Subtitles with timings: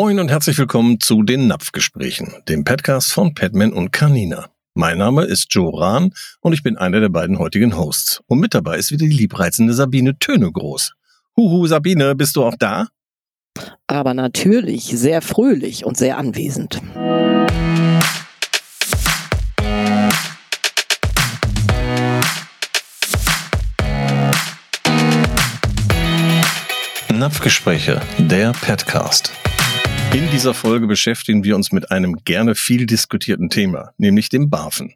[0.00, 4.48] Moin und herzlich willkommen zu den Napfgesprächen, dem Podcast von Padman und Canina.
[4.74, 8.22] Mein Name ist Joe Rahn und ich bin einer der beiden heutigen Hosts.
[8.28, 10.92] Und mit dabei ist wieder die liebreizende Sabine Tönegroß.
[11.36, 12.86] Huhu, Sabine, bist du auch da?
[13.88, 16.80] Aber natürlich sehr fröhlich und sehr anwesend.
[27.10, 29.32] Napfgespräche, der Podcast.
[30.14, 34.94] In dieser Folge beschäftigen wir uns mit einem gerne viel diskutierten Thema, nämlich dem Barfen.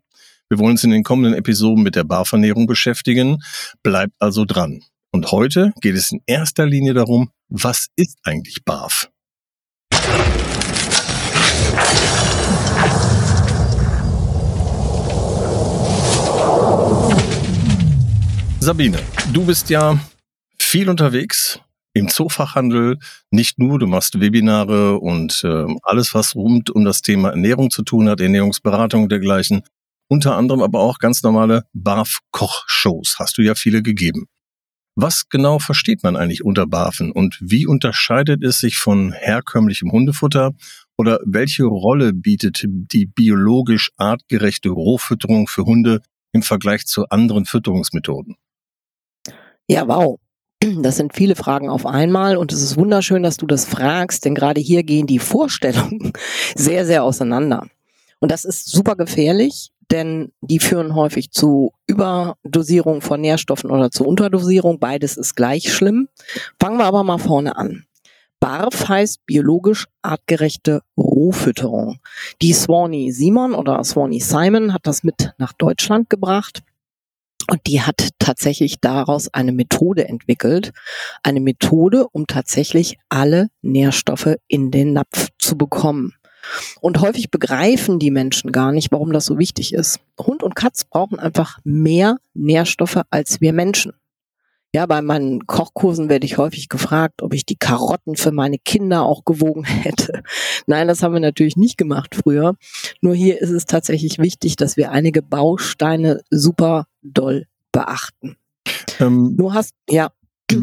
[0.48, 3.38] Wir wollen uns in den kommenden Episoden mit der Barfernährung beschäftigen.
[3.82, 4.82] Bleibt also dran.
[5.10, 9.10] Und heute geht es in erster Linie darum, was ist eigentlich Barf?
[18.60, 18.98] Sabine,
[19.32, 19.98] du bist ja
[20.58, 21.60] viel unterwegs,
[21.94, 22.98] im Zoofachhandel
[23.30, 27.82] nicht nur, du machst Webinare und äh, alles, was rund um das Thema Ernährung zu
[27.82, 29.62] tun hat, Ernährungsberatung und dergleichen.
[30.08, 34.26] Unter anderem aber auch ganz normale BAF-Koch-Shows hast du ja viele gegeben.
[34.94, 40.52] Was genau versteht man eigentlich unter Barfen und wie unterscheidet es sich von herkömmlichem Hundefutter
[40.98, 48.36] oder welche Rolle bietet die biologisch artgerechte Rohfütterung für Hunde im Vergleich zu anderen Fütterungsmethoden?
[49.66, 50.18] Ja, wow.
[50.82, 54.34] Das sind viele Fragen auf einmal und es ist wunderschön, dass du das fragst, denn
[54.34, 56.12] gerade hier gehen die Vorstellungen
[56.54, 57.66] sehr, sehr auseinander.
[58.20, 64.04] Und das ist super gefährlich, denn die führen häufig zu Überdosierung von Nährstoffen oder zu
[64.04, 64.78] Unterdosierung.
[64.78, 66.08] Beides ist gleich schlimm.
[66.60, 67.84] Fangen wir aber mal vorne an.
[68.38, 71.98] BARF heißt biologisch artgerechte Rohfütterung.
[72.40, 76.62] Die Swanee Simon oder Swanee Simon hat das mit nach Deutschland gebracht.
[77.48, 80.72] Und die hat tatsächlich daraus eine Methode entwickelt.
[81.22, 86.14] Eine Methode, um tatsächlich alle Nährstoffe in den Napf zu bekommen.
[86.80, 90.00] Und häufig begreifen die Menschen gar nicht, warum das so wichtig ist.
[90.18, 93.92] Hund und Katz brauchen einfach mehr Nährstoffe als wir Menschen.
[94.74, 99.02] Ja, bei meinen Kochkursen werde ich häufig gefragt, ob ich die Karotten für meine Kinder
[99.02, 100.22] auch gewogen hätte.
[100.66, 102.54] Nein, das haben wir natürlich nicht gemacht früher.
[103.02, 108.36] Nur hier ist es tatsächlich wichtig, dass wir einige Bausteine super doll beachten.
[108.98, 110.10] Ähm, du hast, ja,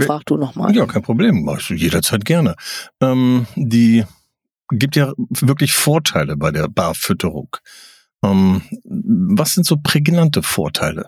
[0.01, 0.75] frag du nochmal.
[0.75, 2.55] Ja, kein Problem, machst du jederzeit gerne.
[3.01, 4.05] Ähm, die
[4.69, 7.55] gibt ja wirklich Vorteile bei der Barfütterung.
[8.23, 11.07] Ähm, was sind so prägnante Vorteile?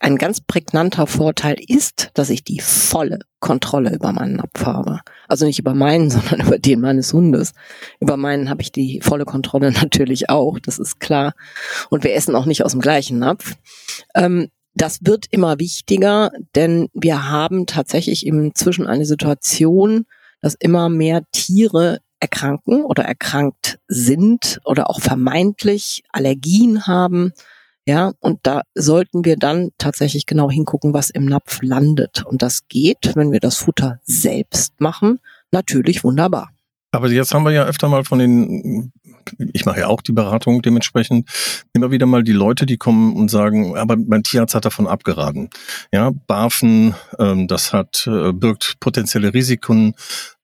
[0.00, 5.00] Ein ganz prägnanter Vorteil ist, dass ich die volle Kontrolle über meinen Napf habe.
[5.28, 7.52] Also nicht über meinen, sondern über den meines Hundes.
[8.00, 11.34] Über meinen habe ich die volle Kontrolle natürlich auch, das ist klar.
[11.90, 13.54] Und wir essen auch nicht aus dem gleichen Napf.
[14.14, 20.04] Ähm, das wird immer wichtiger, denn wir haben tatsächlich inzwischen eine Situation,
[20.42, 27.32] dass immer mehr Tiere erkranken oder erkrankt sind oder auch vermeintlich Allergien haben
[27.86, 32.24] ja, und da sollten wir dann tatsächlich genau hingucken, was im Napf landet.
[32.24, 35.20] Und das geht, wenn wir das Futter selbst machen,
[35.52, 36.50] natürlich wunderbar.
[36.90, 38.92] Aber jetzt haben wir ja öfter mal von den,
[39.52, 41.28] ich mache ja auch die Beratung dementsprechend,
[41.74, 45.50] immer wieder mal die Leute, die kommen und sagen, aber mein Tierarzt hat davon abgeraten.
[45.92, 49.94] Ja, Barfen, ähm, das hat, äh, birgt potenzielle Risiken,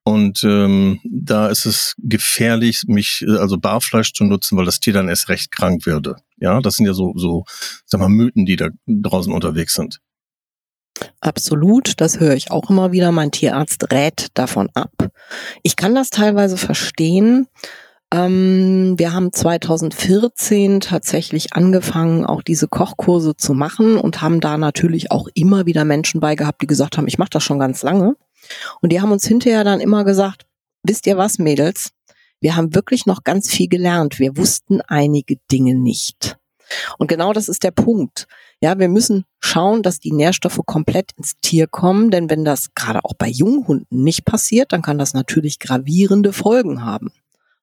[0.05, 5.09] und ähm, da ist es gefährlich, mich, also Barfleisch zu nutzen, weil das Tier dann
[5.09, 6.17] erst recht krank würde.
[6.39, 7.45] Ja, das sind ja so, so,
[7.87, 10.01] sag mal, Mythen, die da draußen unterwegs sind.
[11.21, 13.13] Absolut, das höre ich auch immer wieder.
[13.13, 14.93] Mein Tierarzt rät davon ab.
[15.63, 17.47] Ich kann das teilweise verstehen.
[18.13, 25.11] Ähm, wir haben 2014 tatsächlich angefangen, auch diese Kochkurse zu machen und haben da natürlich
[25.11, 28.17] auch immer wieder Menschen bei gehabt, die gesagt haben, ich mache das schon ganz lange.
[28.81, 30.47] Und die haben uns hinterher dann immer gesagt,
[30.83, 31.91] wisst ihr was, Mädels?
[32.41, 34.19] Wir haben wirklich noch ganz viel gelernt.
[34.19, 36.37] Wir wussten einige Dinge nicht.
[36.99, 38.27] Und genau das ist der Punkt.
[38.61, 43.05] Ja, wir müssen schauen, dass die Nährstoffe komplett ins Tier kommen, denn wenn das gerade
[43.05, 47.11] auch bei Junghunden nicht passiert, dann kann das natürlich gravierende Folgen haben.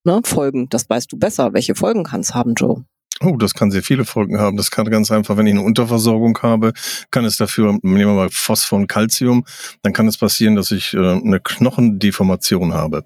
[0.03, 0.21] Ne?
[0.24, 1.53] Folgen, das weißt du besser.
[1.53, 2.85] Welche Folgen kann es haben, Joe?
[3.21, 4.56] Oh, das kann sehr viele Folgen haben.
[4.56, 6.71] Das kann ganz einfach, wenn ich eine Unterversorgung habe,
[7.11, 9.45] kann es dafür, nehmen wir mal Phosphor und Calcium,
[9.81, 13.03] dann kann es passieren, dass ich äh, eine Knochendeformation habe.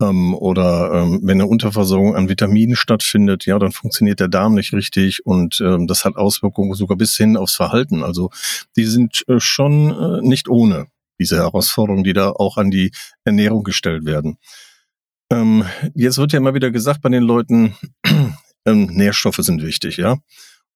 [0.00, 4.72] Ähm, oder ähm, wenn eine Unterversorgung an Vitaminen stattfindet, ja, dann funktioniert der Darm nicht
[4.72, 8.04] richtig und ähm, das hat Auswirkungen sogar bis hin aufs Verhalten.
[8.04, 8.30] Also
[8.76, 10.86] die sind äh, schon äh, nicht ohne
[11.18, 12.92] diese Herausforderungen, die da auch an die
[13.24, 14.38] Ernährung gestellt werden.
[15.30, 15.64] Ähm,
[15.94, 17.74] jetzt wird ja immer wieder gesagt bei den Leuten,
[18.68, 20.18] ähm, Nährstoffe sind wichtig, ja.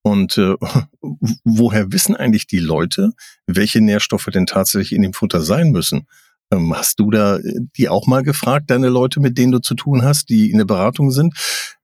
[0.03, 0.55] Und äh,
[1.45, 3.13] woher wissen eigentlich die Leute,
[3.47, 6.07] welche Nährstoffe denn tatsächlich in dem Futter sein müssen?
[6.51, 9.75] Ähm, hast du da äh, die auch mal gefragt, deine Leute, mit denen du zu
[9.75, 11.35] tun hast, die in der Beratung sind?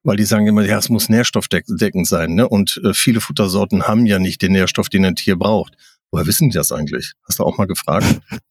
[0.03, 2.49] Weil die sagen immer, ja, es muss nährstoffdeckend sein, ne?
[2.49, 5.75] Und äh, viele Futtersorten haben ja nicht den Nährstoff, den ein Tier braucht.
[6.11, 7.13] Woher wissen die das eigentlich?
[7.27, 8.21] Hast du auch mal gefragt?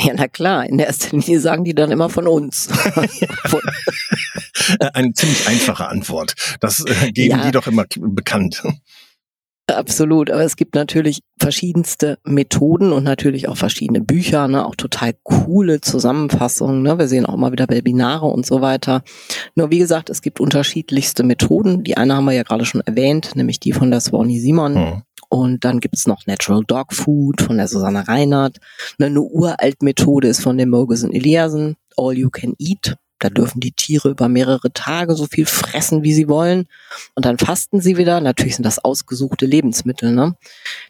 [0.04, 2.68] Ja, na klar, in erster Linie sagen die dann immer von uns.
[4.94, 6.34] Eine ziemlich einfache Antwort.
[6.60, 7.44] Das äh, geben ja.
[7.44, 8.62] die doch immer bekannt.
[9.66, 15.14] Absolut, aber es gibt natürlich verschiedenste Methoden und natürlich auch verschiedene Bücher, ne, auch total
[15.22, 16.82] coole Zusammenfassungen.
[16.82, 16.98] Ne?
[16.98, 19.02] Wir sehen auch mal wieder Webinare und so weiter.
[19.54, 21.84] Nur wie gesagt, es gibt unterschiedlichste Methoden.
[21.84, 24.74] Die eine haben wir ja gerade schon erwähnt, nämlich die von der Swanee Simon.
[24.74, 25.02] Hm.
[25.30, 28.58] Und dann gibt's noch Natural Dog Food von der Susanne Reinhardt.
[28.98, 32.96] Eine uralt Methode ist von dem Mogusen Eliasen, All You Can Eat.
[33.20, 36.66] Da dürfen die Tiere über mehrere Tage so viel fressen, wie sie wollen.
[37.14, 38.20] Und dann fasten sie wieder.
[38.20, 40.10] Natürlich sind das ausgesuchte Lebensmittel.
[40.10, 40.34] Ne?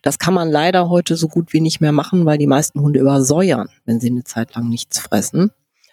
[0.01, 3.01] Das kann man leider heute so gut wie nicht mehr machen, weil die meisten Hunde
[3.01, 5.51] übersäuern, wenn sie eine Zeit lang nichts fressen.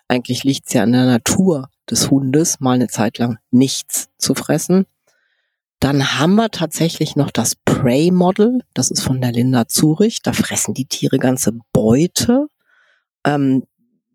[0.08, 4.36] Eigentlich liegt es ja an der Natur des Hundes, mal eine Zeit lang nichts zu
[4.36, 4.86] fressen.
[5.80, 8.62] Dann haben wir tatsächlich noch das Prey Model.
[8.74, 10.22] Das ist von der Linda Zurich.
[10.22, 12.48] Da fressen die Tiere ganze Beute.
[13.24, 13.64] Ähm,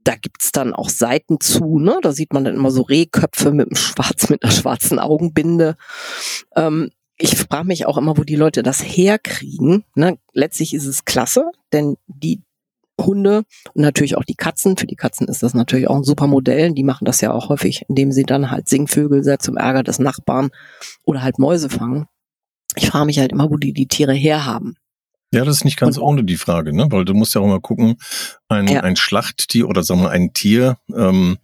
[0.05, 1.99] da gibt's dann auch Seiten zu, ne?
[2.03, 5.77] Da sieht man dann immer so Rehköpfe mit einem schwarz, mit einer schwarzen Augenbinde.
[6.57, 9.85] Ähm, ich frage mich auch immer, wo die Leute das herkriegen.
[9.95, 10.19] Ne?
[10.33, 12.43] Letztlich ist es klasse, denn die
[13.01, 13.43] Hunde
[13.75, 14.77] und natürlich auch die Katzen.
[14.77, 16.73] Für die Katzen ist das natürlich auch ein super Modell.
[16.73, 19.99] Die machen das ja auch häufig, indem sie dann halt Singvögel sehr zum Ärger des
[19.99, 20.51] Nachbarn
[21.05, 22.07] oder halt Mäuse fangen.
[22.77, 24.77] Ich frage mich halt immer, wo die die Tiere herhaben.
[25.35, 26.89] Ja, das ist nicht ganz und, ohne die Frage, ne?
[26.91, 27.97] Weil du musst ja auch mal gucken,
[28.49, 28.81] ein, ja.
[28.81, 31.39] ein Schlachttier oder sagen wir ein Tier, ähm,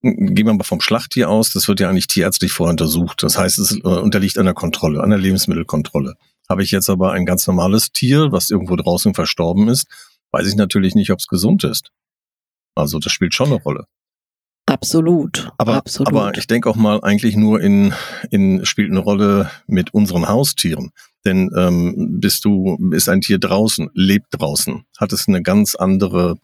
[0.00, 3.22] gehen wir mal vom Schlachttier aus, das wird ja eigentlich tierärztlich voruntersucht.
[3.22, 6.14] Das heißt, es äh, unterliegt einer Kontrolle, einer Lebensmittelkontrolle.
[6.48, 9.86] Habe ich jetzt aber ein ganz normales Tier, was irgendwo draußen verstorben ist,
[10.32, 11.90] weiß ich natürlich nicht, ob es gesund ist.
[12.74, 13.86] Also das spielt schon eine Rolle.
[14.68, 15.50] Absolut.
[15.56, 16.08] Aber, absolut.
[16.08, 17.94] aber ich denke auch mal eigentlich nur in,
[18.30, 20.90] in spielt eine Rolle mit unseren Haustieren.
[21.24, 26.36] Denn ähm, bist du, ist ein Tier draußen, lebt draußen, hat es eine ganz andere,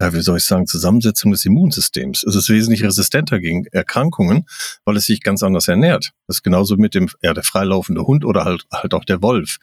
[0.00, 2.22] ja, wie soll ich sagen, Zusammensetzung des Immunsystems.
[2.22, 4.46] Es ist wesentlich resistenter gegen Erkrankungen,
[4.84, 6.12] weil es sich ganz anders ernährt.
[6.28, 9.58] Das ist genauso mit dem, ja, der freilaufende Hund oder halt, halt auch der Wolf.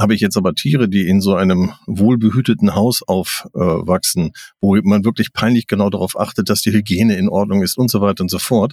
[0.00, 4.30] Habe ich jetzt aber Tiere, die in so einem wohlbehüteten Haus aufwachsen, äh,
[4.60, 8.00] wo man wirklich peinlich genau darauf achtet, dass die Hygiene in Ordnung ist und so
[8.00, 8.72] weiter und so fort,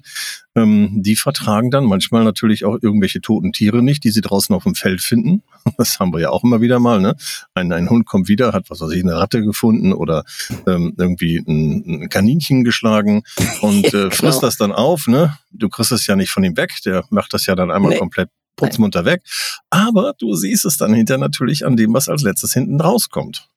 [0.55, 4.63] ähm, die vertragen dann manchmal natürlich auch irgendwelche toten Tiere nicht, die sie draußen auf
[4.63, 5.43] dem Feld finden.
[5.77, 7.01] Das haben wir ja auch immer wieder mal.
[7.01, 7.15] Ne?
[7.53, 10.23] Ein, ein Hund kommt wieder, hat was weiß ich, eine Ratte gefunden oder
[10.67, 13.23] ähm, irgendwie ein, ein Kaninchen geschlagen
[13.61, 14.41] und äh, frisst genau.
[14.41, 15.07] das dann auf.
[15.07, 15.37] Ne?
[15.51, 17.97] Du kriegst es ja nicht von ihm weg, der macht das ja dann einmal nee.
[17.97, 18.29] komplett
[18.61, 19.21] putzmunter weg.
[19.69, 23.47] Aber du siehst es dann hinter natürlich an dem, was als letztes hinten rauskommt.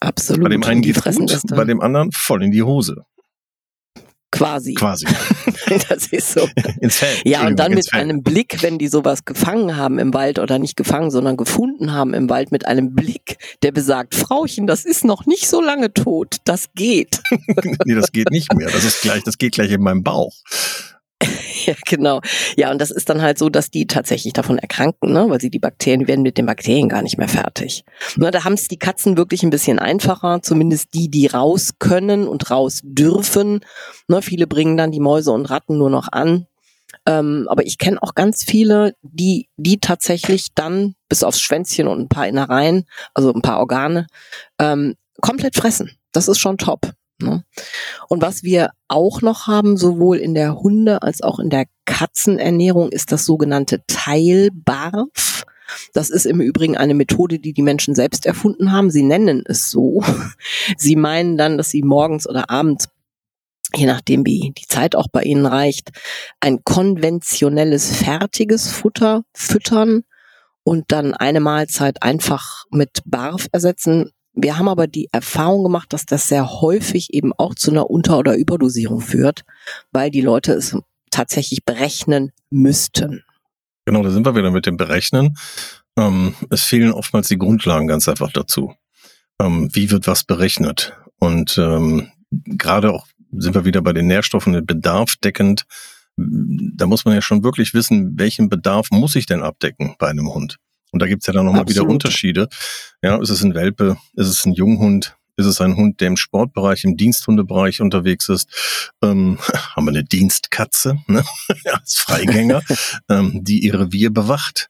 [0.00, 0.44] Absolut.
[0.44, 3.04] Bei dem einen geht gut, bei dem anderen voll in die Hose.
[4.32, 4.72] Quasi.
[4.72, 5.06] Quasi.
[5.88, 6.48] das ist so.
[6.80, 7.20] Ins Feld.
[7.24, 10.74] Ja, und dann mit einem Blick, wenn die sowas gefangen haben im Wald oder nicht
[10.76, 15.26] gefangen, sondern gefunden haben im Wald mit einem Blick, der besagt, Frauchen, das ist noch
[15.26, 16.38] nicht so lange tot.
[16.44, 17.20] Das geht.
[17.84, 18.70] nee, das geht nicht mehr.
[18.70, 20.34] Das ist gleich, das geht gleich in meinem Bauch.
[21.66, 22.20] ja, genau.
[22.56, 25.28] Ja, und das ist dann halt so, dass die tatsächlich davon erkranken, ne?
[25.28, 27.84] weil sie die Bakterien werden mit den Bakterien gar nicht mehr fertig.
[28.16, 32.26] Na, da haben es die Katzen wirklich ein bisschen einfacher, zumindest die, die raus können
[32.26, 33.60] und raus dürfen.
[34.08, 34.22] Ne?
[34.22, 36.46] Viele bringen dann die Mäuse und Ratten nur noch an.
[37.06, 42.00] Ähm, aber ich kenne auch ganz viele, die, die tatsächlich dann bis aufs Schwänzchen und
[42.00, 44.06] ein paar Innereien, also ein paar Organe,
[44.58, 45.90] ähm, komplett fressen.
[46.12, 46.92] Das ist schon top.
[47.22, 47.44] Ne?
[48.08, 52.90] Und was wir auch noch haben, sowohl in der Hunde- als auch in der Katzenernährung,
[52.90, 55.44] ist das sogenannte Teilbarf.
[55.94, 58.90] Das ist im Übrigen eine Methode, die die Menschen selbst erfunden haben.
[58.90, 60.02] Sie nennen es so.
[60.76, 62.88] Sie meinen dann, dass sie morgens oder abends
[63.74, 65.90] je nachdem wie die Zeit auch bei ihnen reicht,
[66.40, 70.04] ein konventionelles fertiges Futter füttern
[70.64, 74.10] und dann eine Mahlzeit einfach mit Barf ersetzen.
[74.34, 78.18] Wir haben aber die Erfahrung gemacht, dass das sehr häufig eben auch zu einer Unter-
[78.18, 79.44] oder Überdosierung führt,
[79.92, 80.76] weil die Leute es
[81.10, 83.22] tatsächlich berechnen müssten.
[83.84, 85.36] Genau, da sind wir wieder mit dem Berechnen.
[85.98, 88.74] Ähm, es fehlen oftmals die Grundlagen ganz einfach dazu.
[89.38, 90.94] Ähm, wie wird was berechnet?
[91.18, 95.64] Und ähm, gerade auch sind wir wieder bei den Nährstoffen, den Bedarf deckend.
[96.16, 100.32] Da muss man ja schon wirklich wissen, welchen Bedarf muss ich denn abdecken bei einem
[100.32, 100.58] Hund?
[100.92, 102.48] Und da gibt's ja dann nochmal wieder Unterschiede.
[103.02, 106.16] Ja, ist es ein Welpe, ist es ein Junghund, ist es ein Hund, der im
[106.16, 108.92] Sportbereich, im Diensthundebereich unterwegs ist?
[109.02, 109.38] Ähm,
[109.74, 111.24] haben wir eine Dienstkatze ne?
[111.72, 112.62] als Freigänger,
[113.08, 114.68] ähm, die ihre Revier bewacht.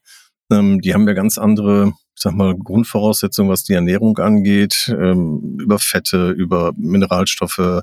[0.51, 5.81] Ähm, die haben ja ganz andere, sag mal, Grundvoraussetzungen, was die Ernährung angeht, ähm, über
[5.81, 7.83] Fette, über Mineralstoffe,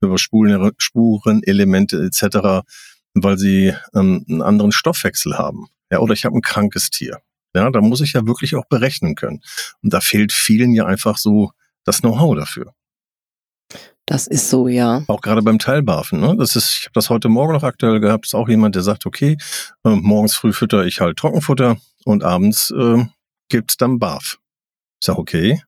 [0.00, 2.64] über Spuren, Spurenelemente etc.,
[3.14, 5.66] weil sie ähm, einen anderen Stoffwechsel haben.
[5.90, 7.20] Ja, oder ich habe ein krankes Tier.
[7.54, 9.40] Ja, da muss ich ja wirklich auch berechnen können.
[9.82, 11.50] Und da fehlt vielen ja einfach so
[11.84, 12.74] das Know-how dafür.
[14.06, 15.04] Das ist so, ja.
[15.06, 16.20] Auch gerade beim Teilbarfen.
[16.20, 16.36] Ne?
[16.36, 18.26] Das ist, ich habe das heute Morgen noch aktuell gehabt.
[18.26, 19.36] Ist auch jemand, der sagt, okay,
[19.84, 23.04] äh, morgens früh fütter ich halt Trockenfutter und abends äh,
[23.48, 24.38] gibt's dann Barf.
[25.00, 25.62] Ich sage, okay.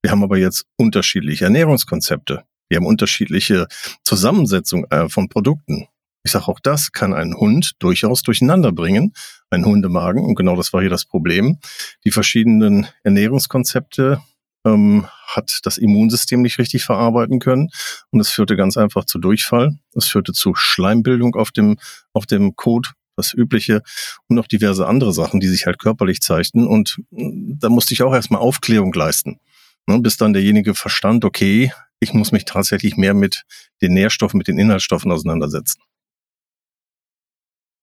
[0.00, 2.44] Wir haben aber jetzt unterschiedliche Ernährungskonzepte.
[2.68, 3.66] Wir haben unterschiedliche
[4.04, 5.86] Zusammensetzung äh, von Produkten.
[6.26, 9.12] Ich sage, auch das kann ein Hund durchaus durcheinander bringen,
[9.48, 10.24] ein Hundemagen.
[10.24, 11.60] Und genau das war hier das Problem.
[12.04, 14.20] Die verschiedenen Ernährungskonzepte
[14.64, 17.68] ähm, hat das Immunsystem nicht richtig verarbeiten können
[18.10, 19.78] und es führte ganz einfach zu Durchfall.
[19.94, 21.76] Es führte zu Schleimbildung auf dem,
[22.12, 23.82] auf dem Kot, das Übliche
[24.26, 26.66] und noch diverse andere Sachen, die sich halt körperlich zeigten.
[26.66, 29.38] Und mm, da musste ich auch erstmal Aufklärung leisten,
[29.86, 33.44] ne, bis dann derjenige verstand, okay, ich muss mich tatsächlich mehr mit
[33.80, 35.80] den Nährstoffen, mit den Inhaltsstoffen auseinandersetzen.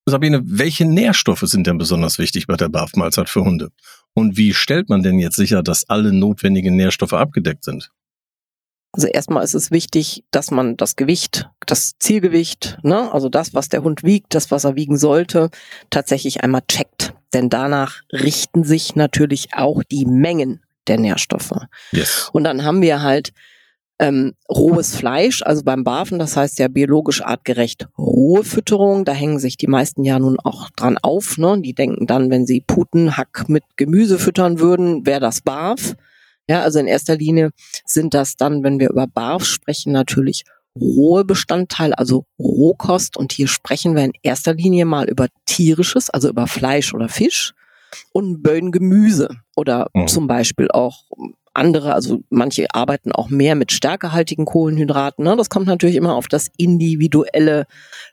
[0.06, 3.70] Sabine, welche Nährstoffe sind denn besonders wichtig bei der BAF-Mahlzeit für Hunde?
[4.14, 7.90] Und wie stellt man denn jetzt sicher, dass alle notwendigen Nährstoffe abgedeckt sind?
[8.92, 13.68] Also erstmal ist es wichtig, dass man das Gewicht, das Zielgewicht, ne, also das, was
[13.68, 15.50] der Hund wiegt, das, was er wiegen sollte,
[15.90, 17.16] tatsächlich einmal checkt.
[17.34, 21.54] Denn danach richten sich natürlich auch die Mengen der Nährstoffe.
[21.92, 22.30] Yes.
[22.34, 23.34] Und dann haben wir halt
[24.00, 29.06] ähm, rohes Fleisch, also beim Barfen, das heißt ja biologisch artgerecht rohe Fütterung.
[29.06, 31.38] Da hängen sich die meisten ja nun auch dran auf.
[31.38, 31.62] Ne?
[31.62, 35.96] Die denken dann, wenn sie Putenhack mit Gemüse füttern würden, wäre das Barf.
[36.50, 37.52] Ja, also in erster Linie
[37.86, 40.44] sind das dann, wenn wir über Barf sprechen, natürlich
[40.76, 43.16] rohe Bestandteile, also Rohkost.
[43.16, 47.54] Und hier sprechen wir in erster Linie mal über tierisches, also über Fleisch oder Fisch
[48.12, 50.08] und Böhngemüse oder mhm.
[50.08, 51.04] zum Beispiel auch
[51.54, 55.24] andere, also manche arbeiten auch mehr mit stärkehaltigen Kohlenhydraten.
[55.24, 55.36] Ne?
[55.36, 57.66] Das kommt natürlich immer auf das individuelle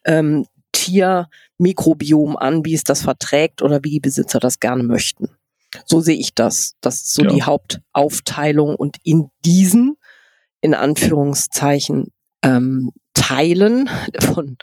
[0.05, 5.29] ähm, Tiermikrobiom an, wie es das verträgt oder wie die Besitzer das gerne möchten.
[5.85, 6.75] So sehe ich das.
[6.81, 7.31] Das ist so ja.
[7.31, 9.97] die Hauptaufteilung und in diesen,
[10.61, 12.09] in Anführungszeichen,
[12.43, 14.57] ähm, Teilen von,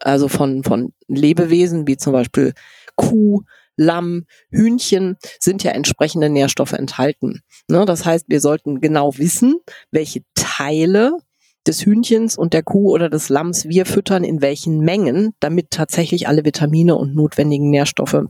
[0.00, 2.54] also von, von Lebewesen, wie zum Beispiel
[2.94, 3.42] Kuh,
[3.76, 7.42] Lamm, Hühnchen sind ja entsprechende Nährstoffe enthalten.
[7.68, 7.84] Ne?
[7.84, 9.56] Das heißt, wir sollten genau wissen,
[9.90, 11.18] welche Teile
[11.66, 16.28] des Hühnchens und der Kuh oder des Lamms wir füttern, in welchen Mengen, damit tatsächlich
[16.28, 18.22] alle Vitamine und notwendigen Nährstoffe,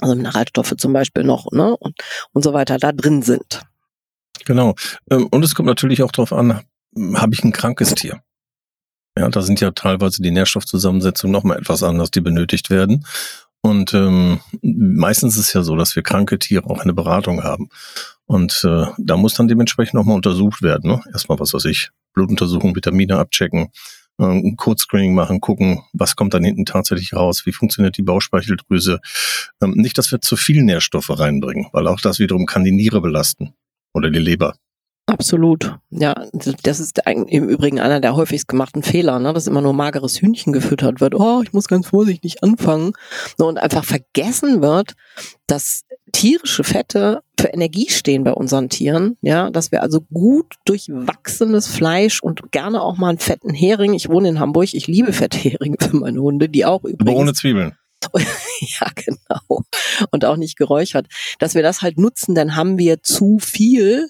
[0.00, 1.94] also Mineralstoffe zum Beispiel noch, ne, und,
[2.32, 3.62] und so weiter, da drin sind.
[4.44, 4.74] Genau.
[5.10, 6.60] Ähm, und es kommt natürlich auch darauf an,
[7.14, 8.22] habe ich ein krankes Tier?
[9.18, 13.04] Ja, da sind ja teilweise die Nährstoffzusammensetzungen nochmal etwas anders, die benötigt werden.
[13.62, 17.68] Und ähm, meistens ist es ja so, dass wir kranke Tiere auch eine Beratung haben.
[18.26, 20.90] Und äh, da muss dann dementsprechend nochmal untersucht werden.
[20.90, 21.00] Ne?
[21.12, 23.70] Erstmal, was weiß ich, Blutuntersuchung, Vitamine abchecken,
[24.18, 29.00] äh, ein Code-Screening machen, gucken, was kommt dann hinten tatsächlich raus, wie funktioniert die Bauchspeicheldrüse.
[29.62, 33.00] Ähm, nicht, dass wir zu viel Nährstoffe reinbringen, weil auch das wiederum kann die Niere
[33.00, 33.54] belasten
[33.94, 34.54] oder die Leber.
[35.06, 35.78] Absolut.
[35.90, 36.14] Ja,
[36.62, 39.32] das ist im Übrigen einer der häufigst gemachten Fehler, ne?
[39.32, 41.14] dass immer nur mageres Hühnchen gefüttert wird.
[41.14, 42.92] Oh, ich muss ganz vorsichtig anfangen.
[43.36, 44.94] Und einfach vergessen wird,
[45.46, 45.82] dass
[46.12, 49.16] tierische Fette für Energie stehen bei unseren Tieren.
[49.22, 53.94] Ja, dass wir also gut durchwachsenes Fleisch und gerne auch mal einen fetten Hering.
[53.94, 57.10] Ich wohne in Hamburg, ich liebe fette Heringe für meine Hunde, die auch übrigens.
[57.10, 57.76] Aber ohne Zwiebeln.
[58.60, 59.62] ja, genau.
[60.10, 61.06] Und auch nicht geräuchert.
[61.38, 64.08] Dass wir das halt nutzen, dann haben wir zu viel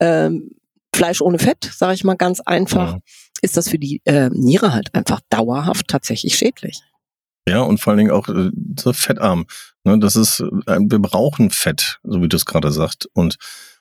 [0.00, 0.50] ähm,
[0.94, 2.98] Fleisch ohne Fett, sage ich mal ganz einfach, ja.
[3.42, 6.80] ist das für die äh, Niere halt einfach dauerhaft tatsächlich schädlich.
[7.48, 9.46] Ja, und vor allen Dingen auch äh, so fettarm.
[9.84, 13.08] Ne, das ist, äh, wir brauchen Fett, so wie du es gerade sagst.
[13.14, 13.36] Und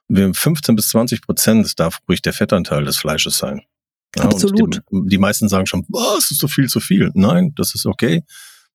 [0.08, 3.62] wir 15 bis 20 Prozent darf ruhig der Fettanteil des Fleisches sein.
[4.16, 4.82] Ja, Absolut.
[4.92, 7.12] Die, die, meisten sagen schon, was ist so viel zu viel?
[7.14, 8.24] Nein, das ist okay.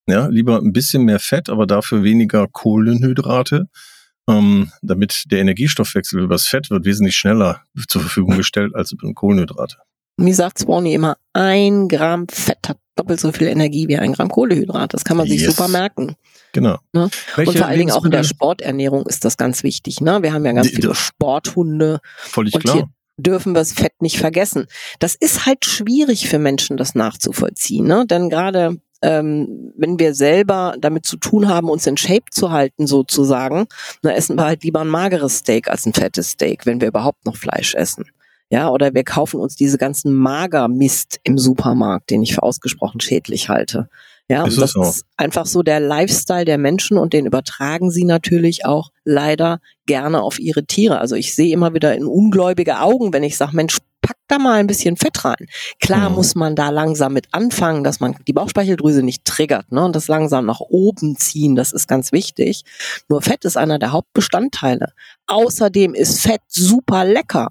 [0.06, 3.68] Ja, lieber ein bisschen mehr Fett, aber dafür weniger Kohlenhydrate
[4.28, 9.76] ähm, damit der Energiestoffwechsel übers Fett wird wesentlich schneller zur Verfügung gestellt als über Kohlenhydrate.
[10.16, 14.28] Mir sagt Swanee immer, ein Gramm Fett hat doppelt so viel Energie wie ein Gramm
[14.28, 14.94] Kohlenhydrat.
[14.94, 15.40] Das kann man yes.
[15.40, 16.14] sich super merken.
[16.52, 16.78] Genau.
[16.92, 17.10] Ne?
[17.36, 20.00] Und vor allen Dingen auch in der Sporternährung ist das ganz wichtig.
[20.00, 20.22] Ne?
[20.22, 22.00] Wir haben ja ganz die, viele Sporthunde.
[22.16, 24.66] Völlig klar dürfen wir das Fett nicht vergessen.
[24.98, 28.04] Das ist halt schwierig für Menschen, das nachzuvollziehen, ne?
[28.06, 32.86] Denn gerade ähm, wenn wir selber damit zu tun haben, uns in Shape zu halten,
[32.86, 33.66] sozusagen,
[34.02, 37.26] dann essen wir halt lieber ein mageres Steak als ein fettes Steak, wenn wir überhaupt
[37.26, 38.06] noch Fleisch essen.
[38.50, 43.48] Ja, oder wir kaufen uns diese ganzen Magermist im Supermarkt, den ich für ausgesprochen schädlich
[43.48, 43.88] halte.
[44.28, 44.88] Ja, Ist und das auch.
[44.88, 50.22] ist einfach so der Lifestyle der Menschen und den übertragen sie natürlich auch leider gerne
[50.22, 50.98] auf ihre Tiere.
[50.98, 54.60] Also ich sehe immer wieder in ungläubige Augen, wenn ich sage, Mensch, pack da mal
[54.60, 55.46] ein bisschen Fett rein.
[55.80, 56.16] Klar Mhm.
[56.16, 59.82] muss man da langsam mit anfangen, dass man die Bauchspeicheldrüse nicht triggert, ne?
[59.84, 62.62] Und das langsam nach oben ziehen, das ist ganz wichtig.
[63.08, 64.92] Nur Fett ist einer der Hauptbestandteile.
[65.26, 67.48] Außerdem ist Fett super lecker.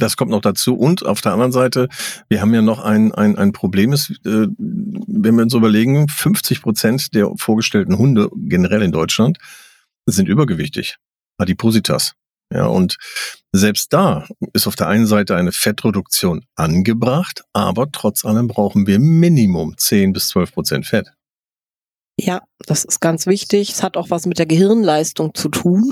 [0.00, 0.76] Das kommt noch dazu.
[0.76, 1.88] Und auf der anderen Seite,
[2.28, 6.62] wir haben ja noch ein, ein, ein Problem, ist, äh, wenn wir uns überlegen, 50
[6.62, 9.38] Prozent der vorgestellten Hunde generell in Deutschland
[10.06, 10.96] sind übergewichtig.
[11.38, 12.14] Adipositas.
[12.52, 12.96] Ja, und
[13.52, 18.98] selbst da ist auf der einen Seite eine Fettreduktion angebracht, aber trotz allem brauchen wir
[18.98, 21.12] Minimum 10 bis 12 Prozent Fett.
[22.20, 23.70] Ja, das ist ganz wichtig.
[23.70, 25.90] Es hat auch was mit der Gehirnleistung zu tun.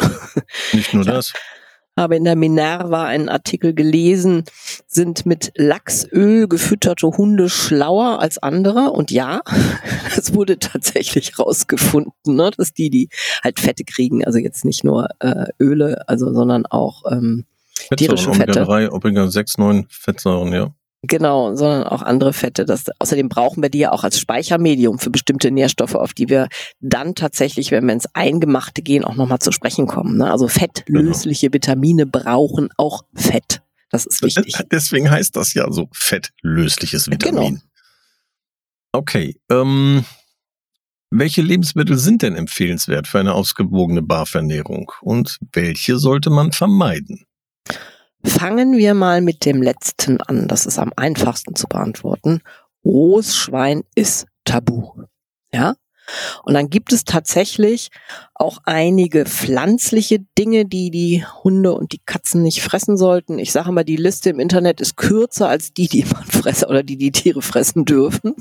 [0.72, 1.32] Nicht nur das.
[1.96, 4.44] Habe in der Minerva einen Artikel gelesen,
[4.86, 8.90] sind mit Lachsöl gefütterte Hunde schlauer als andere.
[8.90, 9.40] Und ja,
[10.14, 12.50] das wurde tatsächlich rausgefunden, ne?
[12.56, 13.08] dass die, die
[13.42, 17.44] halt Fette kriegen, also jetzt nicht nur äh, Öle, also sondern auch ähm,
[17.96, 18.66] Tierische Fettsäuren, Fette.
[18.66, 20.74] Omega-3, Omega-6, 9 Fettsäuren, ja.
[21.06, 22.64] Genau, sondern auch andere Fette.
[22.64, 26.48] Das, außerdem brauchen wir die ja auch als Speichermedium für bestimmte Nährstoffe, auf die wir
[26.80, 30.18] dann tatsächlich, wenn wir ins Eingemachte gehen, auch nochmal zu sprechen kommen.
[30.18, 30.30] Ne?
[30.30, 33.62] Also fettlösliche Vitamine brauchen auch Fett.
[33.90, 34.56] Das ist wichtig.
[34.72, 37.54] Deswegen heißt das ja so fettlösliches Vitamin.
[37.54, 37.60] Genau.
[38.92, 39.36] Okay.
[39.50, 40.04] Ähm,
[41.10, 47.26] welche Lebensmittel sind denn empfehlenswert für eine ausgewogene Barfernährung und welche sollte man vermeiden?
[48.26, 50.48] Fangen wir mal mit dem letzten an.
[50.48, 52.42] Das ist am einfachsten zu beantworten.
[52.84, 55.04] Rohes Schwein ist tabu.
[55.52, 55.76] Ja?
[56.44, 57.90] Und dann gibt es tatsächlich
[58.34, 63.38] auch einige pflanzliche Dinge, die die Hunde und die Katzen nicht fressen sollten.
[63.38, 66.82] Ich sage mal, die Liste im Internet ist kürzer als die, die man fressen oder
[66.82, 68.34] die die Tiere fressen dürfen.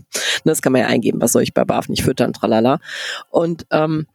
[0.44, 2.80] Das kann man ja eingeben, was soll ich bei BAF nicht füttern, tralala.
[3.30, 4.08] Und ähm,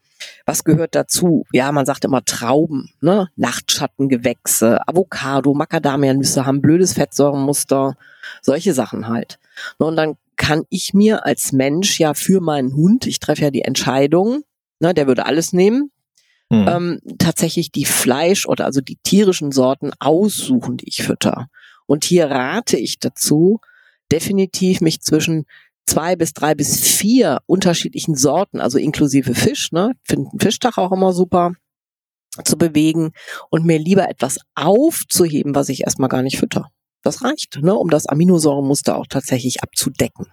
[0.50, 1.44] was gehört dazu?
[1.52, 3.28] Ja, man sagt immer Trauben, ne?
[3.36, 7.96] Nachtschattengewächse, Avocado, Macadamianüsse haben blödes Fettsäurenmuster,
[8.42, 9.38] solche Sachen halt.
[9.78, 13.50] Ne, Und dann kann ich mir als Mensch ja für meinen Hund, ich treffe ja
[13.50, 14.42] die Entscheidung,
[14.80, 15.90] ne, der würde alles nehmen,
[16.52, 16.66] Hm.
[16.68, 21.46] ähm, tatsächlich die Fleisch- oder also die tierischen Sorten aussuchen, die ich fütter.
[21.86, 23.60] Und hier rate ich dazu,
[24.10, 25.46] definitiv mich zwischen
[25.90, 30.92] zwei bis drei bis vier unterschiedlichen Sorten, also inklusive Fisch, ne, finde einen Fischtag auch
[30.92, 31.52] immer super,
[32.44, 33.10] zu bewegen
[33.50, 36.68] und mir lieber etwas aufzuheben, was ich erstmal gar nicht fütter.
[37.02, 40.26] Das reicht, ne, um das Aminosäuremuster auch tatsächlich abzudecken.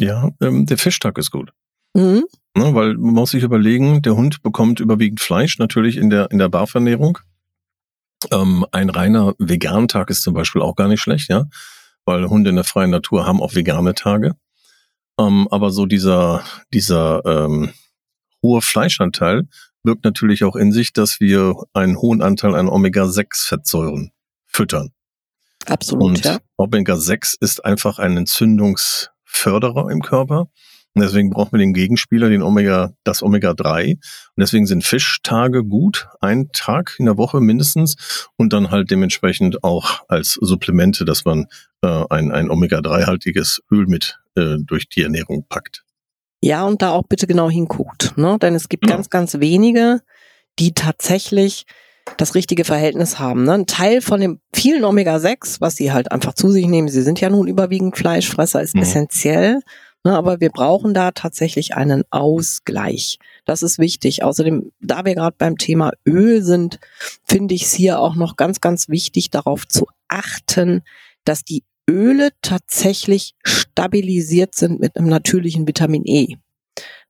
[0.00, 1.50] ja, ähm, der Fischtag ist gut.
[1.94, 2.24] Mhm.
[2.56, 6.38] Ne, weil man muss sich überlegen, der Hund bekommt überwiegend Fleisch, natürlich in der, in
[6.38, 7.18] der Barfernährung.
[8.30, 11.46] Ähm, ein reiner Vegan-Tag ist zum Beispiel auch gar nicht schlecht, ja,
[12.08, 14.34] weil Hunde in der freien Natur haben auch vegane Tage.
[15.20, 16.42] Ähm, aber so dieser,
[16.72, 17.74] dieser ähm,
[18.42, 19.46] hohe Fleischanteil
[19.82, 24.12] birgt natürlich auch in sich, dass wir einen hohen Anteil an Omega-6-Fettsäuren
[24.46, 24.92] füttern.
[25.66, 26.38] Absolut, Und ja.
[26.56, 30.48] Omega-6 ist einfach ein Entzündungsförderer im Körper.
[30.98, 33.92] Und deswegen brauchen wir den Gegenspieler, den Omega, das Omega-3.
[33.94, 34.00] Und
[34.36, 38.28] deswegen sind Fischtage gut, ein Tag in der Woche mindestens.
[38.36, 41.46] Und dann halt dementsprechend auch als Supplemente, dass man
[41.82, 45.84] äh, ein, ein Omega-3-haltiges Öl mit äh, durch die Ernährung packt.
[46.42, 48.36] Ja, und da auch bitte genau hinguckt, ne?
[48.42, 48.96] Denn es gibt Ja.
[48.96, 50.00] ganz, ganz wenige,
[50.58, 51.64] die tatsächlich
[52.16, 53.44] das richtige Verhältnis haben.
[53.44, 53.52] Ne?
[53.52, 57.20] Ein Teil von dem vielen Omega-6, was sie halt einfach zu sich nehmen, sie sind
[57.20, 58.82] ja nun überwiegend Fleischfresser, ist Mhm.
[58.82, 59.60] essentiell.
[60.08, 60.16] Ne?
[60.16, 63.18] Aber wir brauchen da tatsächlich einen Ausgleich.
[63.44, 64.24] Das ist wichtig.
[64.24, 66.80] Außerdem, da wir gerade beim Thema Öl sind,
[67.24, 70.82] finde ich es hier auch noch ganz, ganz wichtig, darauf zu achten,
[71.24, 76.36] dass die Öle tatsächlich stabilisiert sind mit einem natürlichen Vitamin E.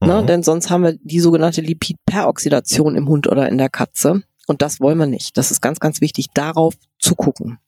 [0.01, 0.23] Ne?
[0.23, 0.27] Mhm.
[0.27, 4.23] Denn sonst haben wir die sogenannte Lipidperoxidation im Hund oder in der Katze.
[4.49, 5.37] Und das wollen wir nicht.
[5.37, 7.59] Das ist ganz, ganz wichtig, darauf zu gucken.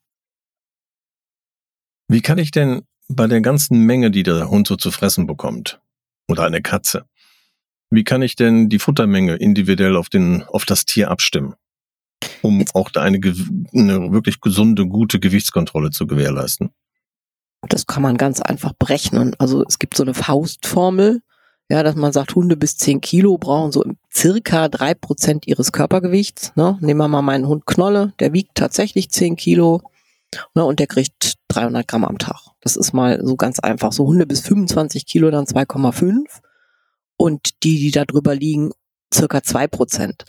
[2.09, 2.81] Wie kann ich denn
[3.15, 5.79] bei der ganzen Menge, die der Hund so zu fressen bekommt,
[6.27, 7.05] oder eine Katze,
[7.89, 11.55] wie kann ich denn die Futtermenge individuell auf, den, auf das Tier abstimmen?
[12.41, 16.71] Um auch da eine, eine wirklich gesunde, gute Gewichtskontrolle zu gewährleisten.
[17.67, 19.35] Das kann man ganz einfach berechnen.
[19.39, 21.21] Also es gibt so eine Faustformel,
[21.69, 26.53] ja, dass man sagt, Hunde bis 10 Kilo brauchen so circa drei Prozent ihres Körpergewichts.
[26.55, 26.77] Ne?
[26.81, 29.81] Nehmen wir mal meinen Hund Knolle, der wiegt tatsächlich 10 Kilo
[30.55, 32.50] ne, und der kriegt 300 Gramm am Tag.
[32.61, 33.91] Das ist mal so ganz einfach.
[33.91, 36.25] So Hunde bis 25 Kilo dann 2,5
[37.17, 38.71] und die, die da drüber liegen,
[39.13, 40.23] circa zwei Prozent.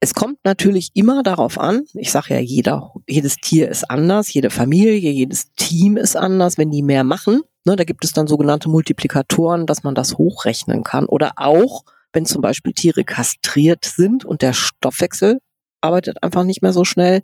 [0.00, 4.50] Es kommt natürlich immer darauf an, ich sage ja, jeder, jedes Tier ist anders, jede
[4.50, 8.70] Familie, jedes Team ist anders, wenn die mehr machen, Ne, da gibt es dann sogenannte
[8.70, 11.04] Multiplikatoren, dass man das hochrechnen kann.
[11.04, 15.40] Oder auch, wenn zum Beispiel Tiere kastriert sind und der Stoffwechsel
[15.80, 17.22] arbeitet einfach nicht mehr so schnell,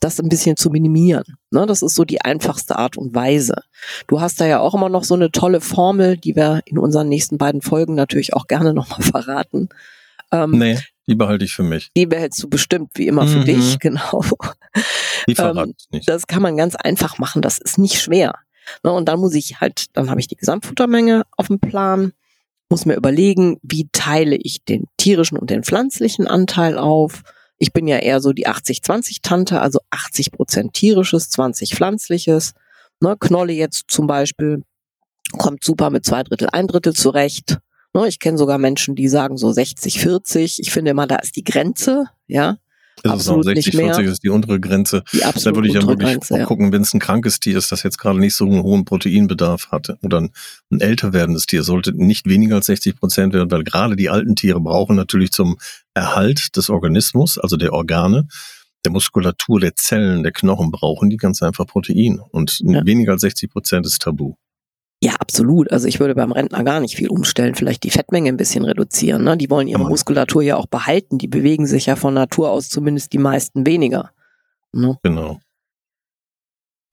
[0.00, 1.24] das ein bisschen zu minimieren.
[1.50, 3.62] Ne, das ist so die einfachste Art und Weise.
[4.06, 7.08] Du hast da ja auch immer noch so eine tolle Formel, die wir in unseren
[7.08, 9.68] nächsten beiden Folgen natürlich auch gerne nochmal verraten.
[10.30, 11.90] Ähm, nee, die behalte ich für mich.
[11.96, 13.44] Die behältst du bestimmt, wie immer, für mhm.
[13.46, 14.22] dich, genau.
[15.26, 16.08] Die ähm, nicht.
[16.08, 18.34] Das kann man ganz einfach machen, das ist nicht schwer.
[18.84, 22.12] Ne, und dann muss ich halt, dann habe ich die Gesamtfuttermenge auf dem Plan,
[22.68, 27.22] muss mir überlegen, wie teile ich den tierischen und den pflanzlichen Anteil auf,
[27.58, 32.54] ich bin ja eher so die 80-20-Tante, also 80 Prozent tierisches, 20 pflanzliches.
[33.00, 34.62] Ne, Knolle jetzt zum Beispiel
[35.32, 37.58] kommt super mit zwei Drittel, ein Drittel zurecht.
[37.94, 40.60] Ne, ich kenne sogar Menschen, die sagen so 60, 40.
[40.60, 42.58] Ich finde immer, da ist die Grenze, ja.
[43.02, 45.02] Ist absolut es 60, 40 ist die untere Grenze.
[45.12, 47.72] Die absolut da würde ich ja wirklich Grenze, gucken, wenn es ein krankes Tier ist,
[47.72, 50.30] das jetzt gerade nicht so einen hohen Proteinbedarf hatte oder ein,
[50.70, 54.36] ein älter werdendes Tier, sollte nicht weniger als 60 Prozent werden, weil gerade die alten
[54.36, 55.56] Tiere brauchen natürlich zum
[55.94, 58.28] Erhalt des Organismus, also der Organe,
[58.84, 62.20] der Muskulatur, der Zellen, der Knochen brauchen die ganz einfach Protein.
[62.30, 62.84] Und ja.
[62.86, 64.34] weniger als 60 Prozent ist tabu.
[65.00, 65.70] Ja, absolut.
[65.70, 69.22] Also ich würde beim Rentner gar nicht viel umstellen, vielleicht die Fettmenge ein bisschen reduzieren.
[69.22, 69.36] Ne?
[69.36, 71.18] Die wollen ihre Muskulatur ja auch behalten.
[71.18, 74.10] Die bewegen sich ja von Natur aus zumindest die meisten weniger.
[74.72, 74.98] Ne?
[75.04, 75.38] Genau.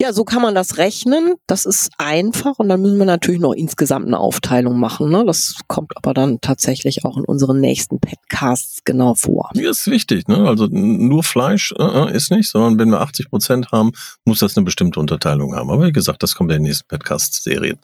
[0.02, 1.36] Ja, so kann man das rechnen.
[1.48, 5.10] Das ist einfach und dann müssen wir natürlich noch insgesamt eine Aufteilung machen.
[5.10, 5.24] Ne?
[5.26, 9.52] Das kommt aber dann tatsächlich auch in unseren nächsten Podcasts genau vor.
[9.56, 10.50] Mir ist wichtig, ne?
[10.50, 13.94] Also nur Fleisch äh, äh ist nicht, sondern wenn wir 80 Prozent haben,
[14.26, 15.72] muss das eine bestimmte Unterteilung haben.
[15.72, 17.80] Aber wie gesagt, das kommt in den nächsten Podcast-Serien.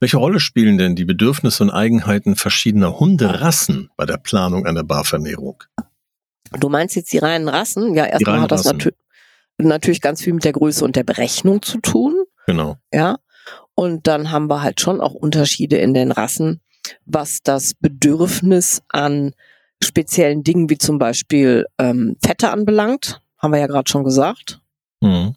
[0.00, 5.62] Welche Rolle spielen denn die Bedürfnisse und Eigenheiten verschiedener Hunderassen bei der Planung einer Barvernährung?
[6.58, 7.94] Du meinst jetzt die reinen Rassen?
[7.94, 8.96] Ja, erstmal hat das natürlich
[9.58, 12.14] natürlich ganz viel mit der Größe und der Berechnung zu tun.
[12.46, 12.76] Genau.
[12.92, 13.18] Ja.
[13.74, 16.60] Und dann haben wir halt schon auch Unterschiede in den Rassen,
[17.04, 19.32] was das Bedürfnis an
[19.82, 23.20] speziellen Dingen wie zum Beispiel ähm, Fette anbelangt.
[23.38, 24.60] Haben wir ja gerade schon gesagt.
[25.00, 25.34] Mhm.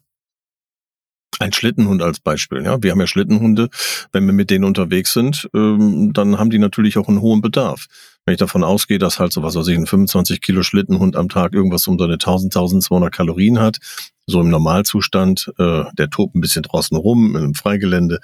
[1.39, 2.81] Ein Schlittenhund als Beispiel, ja.
[2.83, 3.69] Wir haben ja Schlittenhunde.
[4.11, 7.87] Wenn wir mit denen unterwegs sind, ähm, dann haben die natürlich auch einen hohen Bedarf.
[8.29, 11.29] Wenn ich davon ausgehe, dass halt so was weiß ich, ein 25 Kilo Schlittenhund am
[11.29, 13.79] Tag irgendwas um seine 1000, 1200 Kalorien hat,
[14.27, 18.19] so im Normalzustand, äh, der tobt ein bisschen draußen rum, einem Freigelände.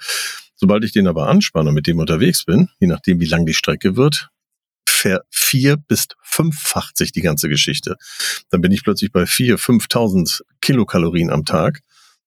[0.54, 3.52] Sobald ich den aber anspanne und mit dem unterwegs bin, je nachdem wie lang die
[3.52, 4.28] Strecke wird,
[5.28, 7.96] vier bis fünffacht sich die ganze Geschichte.
[8.50, 11.80] Dann bin ich plötzlich bei vier, 5.000 Kilokalorien am Tag.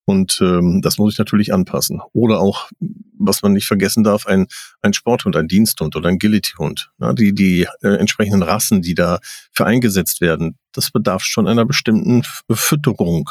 [0.09, 2.01] Und ähm, das muss ich natürlich anpassen.
[2.13, 2.71] Oder auch,
[3.19, 4.47] was man nicht vergessen darf, ein,
[4.81, 6.89] ein Sporthund, ein Diensthund oder ein Agility-Hund.
[6.99, 9.19] Ja, die die äh, entsprechenden Rassen, die da
[9.51, 13.29] für eingesetzt werden, das bedarf schon einer bestimmten Fütterung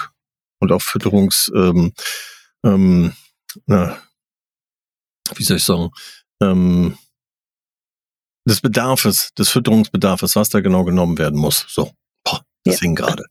[0.60, 1.94] und auch Fütterungs, ähm,
[2.64, 3.12] ähm,
[3.66, 3.98] na,
[5.34, 5.90] wie soll ich sagen,
[6.40, 6.96] ähm,
[8.48, 11.66] des Bedarfes, des Fütterungsbedarfes, was da genau genommen werden muss.
[11.68, 11.90] So,
[12.22, 12.82] boah, das ja.
[12.82, 13.24] hing gerade.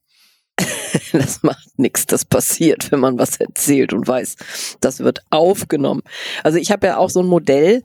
[1.12, 4.36] das macht nichts, das passiert, wenn man was erzählt und weiß,
[4.82, 6.02] das wird aufgenommen.
[6.44, 7.84] Also ich habe ja auch so ein Modell,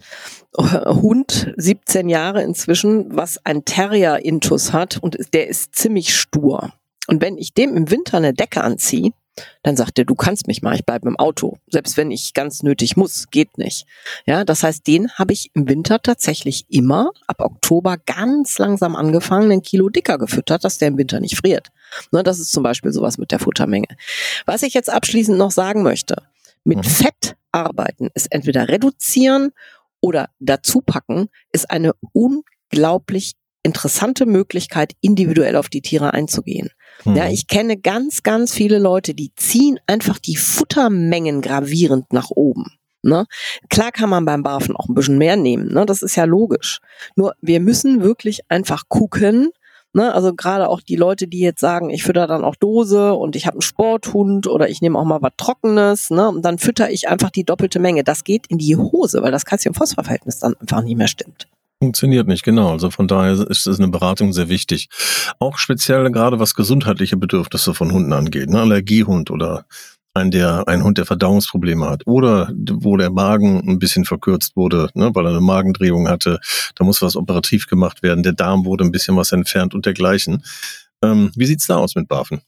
[0.56, 6.72] äh, Hund, 17 Jahre inzwischen, was ein Terrier-Intus hat und der ist ziemlich stur.
[7.08, 9.12] Und wenn ich dem im Winter eine Decke anziehe,
[9.62, 11.58] dann sagt er, du kannst mich mal, ich bleibe im Auto.
[11.68, 13.86] Selbst wenn ich ganz nötig muss, geht nicht.
[14.26, 19.50] Ja, das heißt, den habe ich im Winter tatsächlich immer ab Oktober ganz langsam angefangen,
[19.52, 21.68] ein Kilo dicker gefüttert, dass der im Winter nicht friert.
[22.10, 23.88] Ne, das ist zum Beispiel sowas mit der Futtermenge.
[24.46, 26.22] Was ich jetzt abschließend noch sagen möchte,
[26.64, 26.84] mit mhm.
[26.84, 29.52] Fett arbeiten ist entweder reduzieren
[30.00, 36.70] oder dazu packen, ist eine unglaublich interessante Möglichkeit, individuell auf die Tiere einzugehen.
[37.04, 37.16] Mhm.
[37.16, 42.66] Ja, ich kenne ganz, ganz viele Leute, die ziehen einfach die Futtermengen gravierend nach oben.
[43.02, 43.26] Ne?
[43.68, 45.84] Klar kann man beim Barfen auch ein bisschen mehr nehmen, ne?
[45.86, 46.78] das ist ja logisch.
[47.16, 49.50] Nur wir müssen wirklich einfach gucken,
[49.92, 50.14] ne?
[50.14, 53.46] also gerade auch die Leute, die jetzt sagen, ich fütter dann auch Dose und ich
[53.46, 56.28] habe einen Sporthund oder ich nehme auch mal was Trockenes ne?
[56.28, 58.04] und dann fütter ich einfach die doppelte Menge.
[58.04, 61.48] Das geht in die Hose, weil das Calcium-Phosphor-Verhältnis dann einfach nicht mehr stimmt.
[61.82, 62.70] Funktioniert nicht, genau.
[62.70, 64.88] Also von daher ist es eine Beratung sehr wichtig.
[65.40, 68.50] Auch speziell gerade was gesundheitliche Bedürfnisse von Hunden angeht.
[68.50, 68.60] Ne?
[68.60, 69.66] Allergiehund oder
[70.14, 74.90] ein, der, ein Hund, der Verdauungsprobleme hat oder wo der Magen ein bisschen verkürzt wurde,
[74.94, 76.38] ne, weil er eine Magendrehung hatte.
[76.76, 78.22] Da muss was operativ gemacht werden.
[78.22, 80.44] Der Darm wurde ein bisschen was entfernt und dergleichen.
[81.02, 82.42] Ähm, wie sieht's da aus mit Barfen?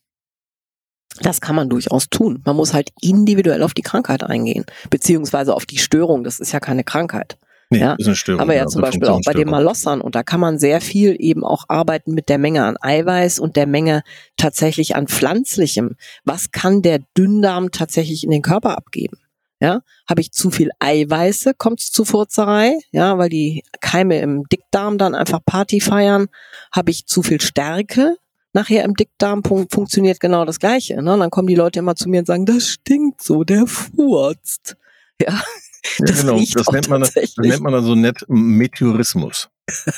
[1.22, 2.40] Das kann man durchaus tun.
[2.44, 6.22] Man muss halt individuell auf die Krankheit eingehen, beziehungsweise auf die Störung.
[6.22, 7.36] Das ist ja keine Krankheit.
[7.70, 8.40] Nee, ja, ist eine Störung.
[8.40, 11.16] Aber ja, ja zum Beispiel auch bei den Malossern und da kann man sehr viel
[11.18, 14.02] eben auch arbeiten mit der Menge an Eiweiß und der Menge
[14.36, 15.96] tatsächlich an pflanzlichem.
[16.24, 19.18] Was kann der Dünndarm tatsächlich in den Körper abgeben?
[19.60, 24.44] Ja, habe ich zu viel Eiweiße, kommt es zu Furzerei, ja, weil die Keime im
[24.48, 26.26] Dickdarm dann einfach Party feiern.
[26.70, 28.16] Habe ich zu viel Stärke,
[28.54, 31.02] nachher im Dickdarm funktioniert genau das Gleiche.
[31.02, 31.16] Ne?
[31.18, 34.76] Dann kommen die Leute immer zu mir und sagen, das stinkt so, der furzt.
[35.20, 35.42] Ja,
[35.98, 36.44] das, ja, genau.
[36.52, 39.48] das, nennt man, das nennt man dann so nett Meteorismus.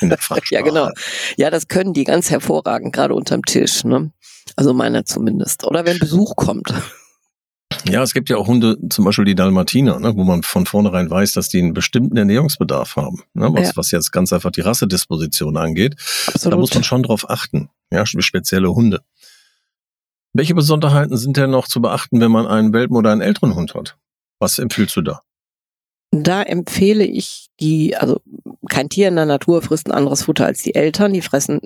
[0.01, 0.19] In der
[0.51, 0.89] ja, genau.
[1.37, 3.83] Ja, das können die ganz hervorragend, gerade unterm Tisch.
[3.83, 4.11] Ne?
[4.55, 5.65] Also meiner zumindest.
[5.65, 6.73] Oder wenn Besuch kommt.
[7.89, 11.09] Ja, es gibt ja auch Hunde, zum Beispiel die Dalmatiner, ne, wo man von vornherein
[11.09, 13.23] weiß, dass die einen bestimmten Ernährungsbedarf haben.
[13.33, 13.71] Ne, was, ja.
[13.75, 15.95] was jetzt ganz einfach die Rassedisposition angeht.
[16.27, 16.53] Absolut.
[16.53, 17.69] Da muss man schon drauf achten.
[17.91, 19.01] Ja, spezielle Hunde.
[20.33, 23.73] Welche Besonderheiten sind denn noch zu beachten, wenn man einen Welpen oder einen älteren Hund
[23.73, 23.97] hat?
[24.39, 25.21] Was empfiehlst du da?
[26.11, 28.21] Da empfehle ich die, also
[28.69, 31.13] kein Tier in der Natur frisst ein anderes Futter als die Eltern.
[31.13, 31.59] Die fressen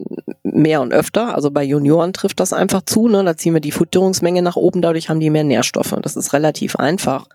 [0.43, 1.35] mehr und öfter.
[1.35, 3.07] Also bei Junioren trifft das einfach zu.
[3.07, 3.23] Ne?
[3.23, 5.95] Da ziehen wir die Futterungsmenge nach oben, dadurch haben die mehr Nährstoffe.
[6.01, 7.27] Das ist relativ einfach.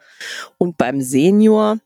[0.58, 1.78] Und beim Senior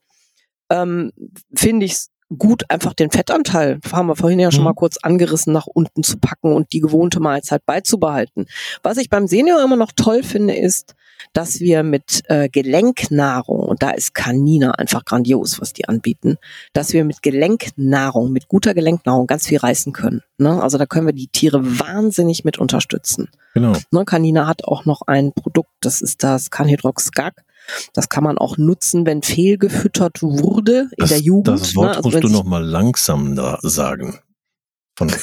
[0.70, 1.12] ähm,
[1.54, 4.66] finde ich es gut, einfach den Fettanteil, haben wir vorhin ja schon mhm.
[4.66, 8.46] mal kurz angerissen, nach unten zu packen und die gewohnte Mahlzeit beizubehalten.
[8.83, 10.94] Was ich beim Senior immer noch toll finde, ist,
[11.33, 16.38] dass wir mit äh, Gelenknahrung, und da ist Canina einfach grandios, was die anbieten,
[16.72, 20.22] dass wir mit Gelenknahrung, mit guter Gelenknahrung ganz viel reißen können.
[20.38, 20.62] Ne?
[20.62, 23.28] Also da können wir die Tiere wahnsinnig mit unterstützen.
[23.54, 23.72] Genau.
[23.90, 27.35] Ne, Canina hat auch noch ein Produkt, das ist das Canhydrox-Gag.
[27.92, 31.48] Das kann man auch nutzen, wenn fehlgefüttert wurde in das, der Jugend.
[31.48, 31.96] Das Wort ne?
[31.96, 34.18] also musst du noch mal langsam da sagen.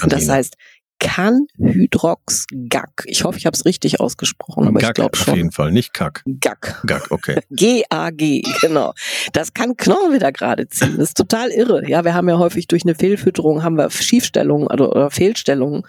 [0.08, 0.56] Das heißt,
[1.00, 3.04] Canhydrox-Gag.
[3.06, 5.32] Ich hoffe, ich habe es richtig ausgesprochen, aber Gag ich glaube schon.
[5.32, 6.24] Auf jeden Fall, nicht Kack.
[6.26, 6.82] Gag.
[6.86, 7.42] Gag, okay.
[7.52, 8.94] G-A-G, genau.
[9.34, 10.98] Das kann Knochen wieder gerade ziehen.
[10.98, 11.88] Das ist total irre.
[11.88, 15.84] Ja, wir haben ja häufig durch eine Fehlfütterung haben wir Schiefstellungen oder, oder Fehlstellungen.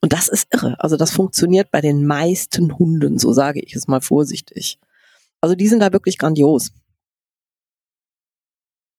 [0.00, 0.76] Und das ist irre.
[0.78, 4.78] Also das funktioniert bei den meisten Hunden, so sage ich es mal vorsichtig.
[5.40, 6.70] Also die sind da wirklich grandios.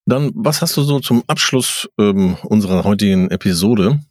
[0.05, 4.01] Dann, was hast du so zum Abschluss ähm, unserer heutigen Episode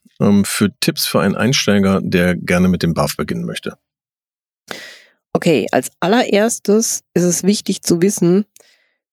[0.44, 3.76] für Tipps für einen Einsteiger, der gerne mit dem BAF beginnen möchte?
[5.32, 8.44] Okay, als allererstes ist es wichtig zu wissen,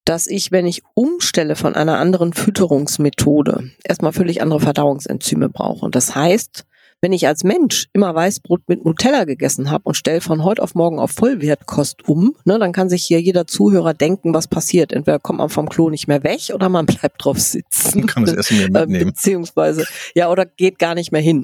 [0.06, 5.86] dass ich, wenn ich umstelle von einer anderen Fütterungsmethode, erstmal völlig andere Verdauungsenzyme brauche.
[5.86, 6.66] Und das heißt,
[7.02, 10.76] wenn ich als Mensch immer Weißbrot mit Nutella gegessen habe und stelle von heute auf
[10.76, 14.92] morgen auf Vollwertkost um, ne, dann kann sich hier jeder Zuhörer denken, was passiert.
[14.92, 18.00] Entweder kommt man vom Klo nicht mehr weg oder man bleibt drauf sitzen.
[18.00, 19.12] Man kann das Essen mehr äh, mitnehmen.
[19.12, 19.86] Beziehungsweise,
[20.16, 21.42] ja, oder geht gar nicht mehr hin.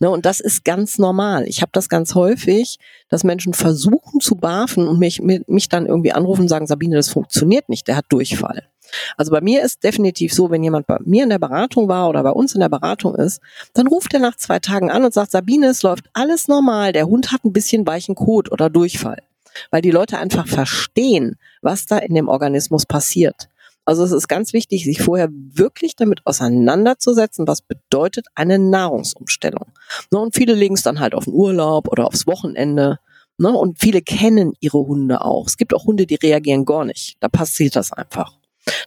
[0.00, 1.44] ne, und das ist ganz normal.
[1.46, 6.12] Ich habe das ganz häufig, dass Menschen versuchen zu barfen und mich, mich dann irgendwie
[6.12, 8.71] anrufen und sagen, Sabine, das funktioniert nicht, der hat Durchfall.
[9.16, 12.22] Also bei mir ist definitiv so, wenn jemand bei mir in der Beratung war oder
[12.22, 13.40] bei uns in der Beratung ist,
[13.74, 17.06] dann ruft er nach zwei Tagen an und sagt, Sabine, es läuft alles normal, der
[17.06, 19.22] Hund hat ein bisschen weichen Kot oder Durchfall.
[19.70, 23.48] Weil die Leute einfach verstehen, was da in dem Organismus passiert.
[23.84, 29.66] Also es ist ganz wichtig, sich vorher wirklich damit auseinanderzusetzen, was bedeutet eine Nahrungsumstellung.
[30.10, 32.98] Ne, und viele legen es dann halt auf den Urlaub oder aufs Wochenende.
[33.38, 35.46] Ne, und viele kennen ihre Hunde auch.
[35.48, 37.16] Es gibt auch Hunde, die reagieren gar nicht.
[37.20, 38.36] Da passiert das einfach.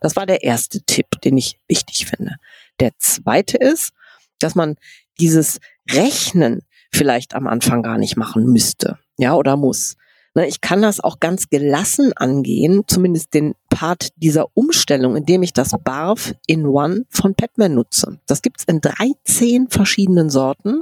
[0.02, 2.36] Das war der erste Tipp, den ich wichtig finde.
[2.80, 3.92] Der zweite ist,
[4.40, 4.76] dass man
[5.20, 5.60] dieses
[5.90, 6.62] Rechnen
[6.92, 9.96] vielleicht am Anfang gar nicht machen müsste, ja, oder muss.
[10.34, 15.54] Ne, ich kann das auch ganz gelassen angehen, zumindest den Part dieser Umstellung, indem ich
[15.54, 18.20] das Barf in One von Petman nutze.
[18.28, 20.82] Das gibt's in 13 verschiedenen Sorten.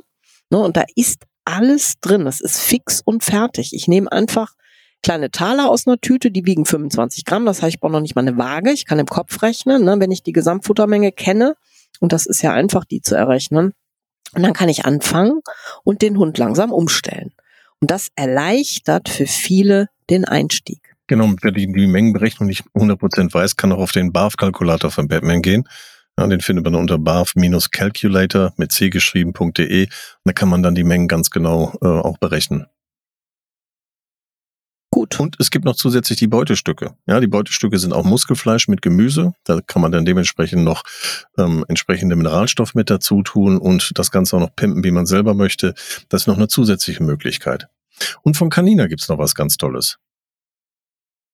[0.50, 2.26] Ne, und da ist alles drin.
[2.26, 3.74] Das ist fix und fertig.
[3.74, 4.54] Ich nehme einfach
[5.04, 7.46] kleine Taler aus einer Tüte, die wiegen 25 Gramm.
[7.46, 8.72] Das heißt, ich brauche noch nicht mal eine Waage.
[8.72, 11.56] Ich kann im Kopf rechnen, ne, wenn ich die Gesamtfuttermenge kenne.
[12.00, 13.74] Und das ist ja einfach, die zu errechnen.
[14.34, 15.42] Und dann kann ich anfangen
[15.84, 17.34] und den Hund langsam umstellen.
[17.80, 20.96] Und das erleichtert für viele den Einstieg.
[21.08, 25.42] Genau, wer die, die Mengenberechnung nicht 100% weiß, kann auch auf den BARF-Kalkulator von Batman
[25.42, 25.68] gehen.
[26.18, 29.88] Ja, den findet man unter barf-calculator mit c geschrieben.de.
[30.24, 32.68] Da kann man dann die Mengen ganz genau äh, auch berechnen.
[34.94, 35.20] Gut.
[35.20, 36.96] Und es gibt noch zusätzlich die Beutestücke.
[37.08, 39.34] Ja, die Beutestücke sind auch Muskelfleisch mit Gemüse.
[39.44, 40.84] Da kann man dann dementsprechend noch
[41.36, 45.34] ähm, entsprechende Mineralstoff mit dazu tun und das Ganze auch noch pimpen, wie man selber
[45.34, 45.74] möchte.
[46.10, 47.70] Das ist noch eine zusätzliche Möglichkeit.
[48.22, 49.98] Und von Canina gibt's noch was ganz Tolles.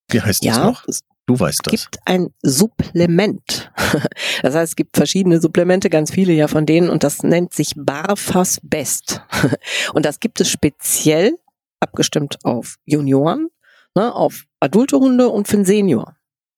[0.10, 0.86] Wie heißt ja, das noch?
[1.26, 1.74] Du weißt das.
[1.74, 3.72] Es gibt ein Supplement.
[4.42, 7.74] Das heißt, es gibt verschiedene Supplemente, ganz viele ja von denen, und das nennt sich
[7.76, 9.22] Barfas Best.
[9.94, 11.36] Und das gibt es speziell
[11.80, 13.50] abgestimmt auf Junioren,
[13.96, 16.16] ne, auf adulte Hunde und für den Senior.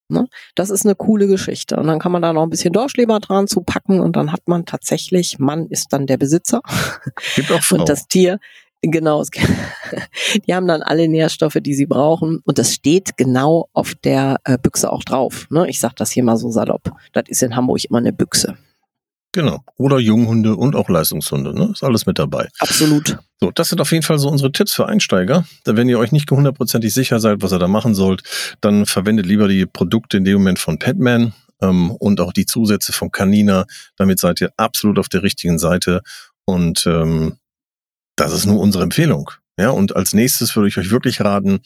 [0.09, 0.27] Ne?
[0.55, 1.77] Das ist eine coole Geschichte.
[1.77, 4.41] Und dann kann man da noch ein bisschen Dorschleber dran zu packen und dann hat
[4.45, 6.61] man tatsächlich, Mann ist dann der Besitzer.
[7.35, 7.75] Gibt auch Frau.
[7.79, 8.39] Und das Tier
[8.83, 9.23] Genau,
[10.47, 14.57] die haben dann alle Nährstoffe, die sie brauchen und das steht genau auf der äh,
[14.57, 15.45] Büchse auch drauf.
[15.51, 15.69] Ne?
[15.69, 16.91] Ich sage das hier mal so salopp.
[17.13, 18.57] Das ist in Hamburg immer eine Büchse.
[19.33, 19.63] Genau.
[19.77, 21.69] Oder Junghunde und auch Leistungshunde, ne?
[21.71, 22.49] Ist alles mit dabei.
[22.59, 23.17] Absolut.
[23.39, 25.45] So, das sind auf jeden Fall so unsere Tipps für Einsteiger.
[25.65, 28.23] Wenn ihr euch nicht hundertprozentig sicher seid, was ihr da machen sollt,
[28.59, 32.91] dann verwendet lieber die Produkte in dem Moment von Petman ähm, und auch die Zusätze
[32.91, 33.65] von Canina.
[33.95, 36.01] Damit seid ihr absolut auf der richtigen Seite.
[36.43, 37.37] Und ähm,
[38.17, 39.31] das ist nur unsere Empfehlung.
[39.57, 41.59] Ja, und als nächstes würde ich euch wirklich raten,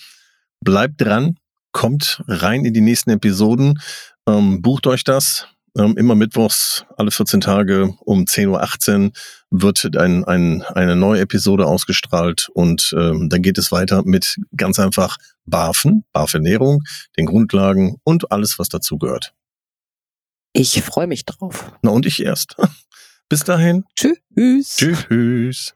[0.62, 1.38] bleibt dran,
[1.72, 3.80] kommt rein in die nächsten Episoden,
[4.28, 9.12] ähm, bucht euch das, ähm, immer mittwochs, alle 14 Tage um 10.18 Uhr
[9.52, 14.80] wird ein, ein, eine neue Episode ausgestrahlt und ähm, dann geht es weiter mit ganz
[14.80, 16.84] einfach BAFen, BAF-Ernährung,
[17.18, 19.34] den Grundlagen und alles, was dazu gehört.
[20.54, 21.72] Ich freue mich drauf.
[21.82, 22.56] Na und ich erst.
[23.30, 23.84] Bis dahin.
[23.96, 24.78] Tschüss.
[24.78, 25.74] Tschüss.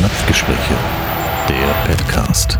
[0.00, 0.74] Napfgespräche,
[1.48, 2.58] der Podcast.